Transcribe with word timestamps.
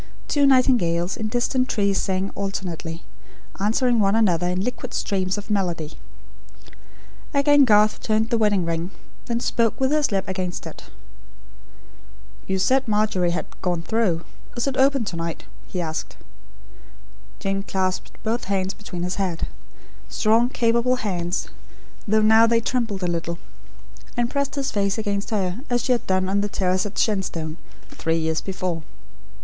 Two 0.27 0.47
nightingales, 0.47 1.15
in 1.15 1.27
distant 1.27 1.69
trees, 1.69 2.01
sang 2.01 2.31
alternately; 2.33 3.03
answering 3.59 3.99
one 3.99 4.15
another 4.15 4.47
in 4.47 4.63
liquid 4.63 4.95
streams 4.95 5.37
of 5.37 5.51
melody. 5.51 5.93
Again 7.35 7.65
Garth 7.65 7.99
turned 8.01 8.31
the 8.31 8.37
wedding 8.39 8.65
ring; 8.65 8.89
then 9.27 9.39
spoke, 9.39 9.79
with 9.79 9.91
his 9.91 10.11
lips 10.11 10.27
against 10.27 10.65
it. 10.65 10.85
"You 12.47 12.57
said 12.57 12.87
Margery 12.87 13.29
had 13.29 13.45
'gone 13.61 13.83
through.' 13.83 14.23
Is 14.57 14.65
it 14.65 14.75
open 14.75 15.05
to 15.05 15.15
night?" 15.15 15.45
he 15.67 15.79
asked. 15.79 16.17
Jane 17.37 17.61
clasped 17.61 18.17
both 18.23 18.45
hands 18.45 18.73
behind 18.73 19.03
his 19.03 19.17
head 19.21 19.45
strong, 20.09 20.49
capable 20.49 20.95
hands, 20.95 21.49
though 22.07 22.23
now 22.23 22.47
they 22.47 22.59
trembled 22.59 23.03
a 23.03 23.07
little 23.07 23.37
and 24.17 24.31
pressed 24.31 24.55
his 24.55 24.71
face 24.71 24.97
against 24.97 25.29
her, 25.29 25.59
as 25.69 25.83
she 25.83 25.91
had 25.91 26.07
done 26.07 26.27
on 26.27 26.41
the 26.41 26.49
terrace 26.49 26.87
at 26.87 26.97
Shenstone, 26.97 27.57
three 27.91 28.17
years 28.17 28.41
before. 28.41 28.81